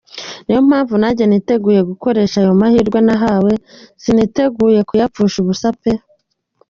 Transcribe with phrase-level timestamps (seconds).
[0.43, 3.53] Niyo mpamvu nanjye niteguye gukoresha ayo mahirwe nahawe,
[4.01, 5.91] siniteguye kuyapfusha ubusa pe!”.